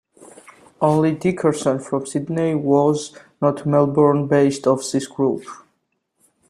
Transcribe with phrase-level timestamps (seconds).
[0.81, 5.43] Only Dickerson, from Sydney, was not Melbourne-based of this group.